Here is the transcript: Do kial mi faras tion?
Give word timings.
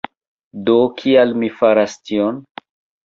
Do 0.69 0.77
kial 1.01 1.35
mi 1.43 1.51
faras 1.59 1.99
tion? 2.09 2.41